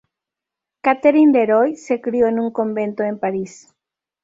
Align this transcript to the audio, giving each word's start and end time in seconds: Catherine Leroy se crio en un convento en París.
Catherine 0.81 1.31
Leroy 1.31 1.75
se 1.75 2.01
crio 2.01 2.25
en 2.25 2.39
un 2.39 2.49
convento 2.51 3.03
en 3.03 3.19
París. 3.19 3.71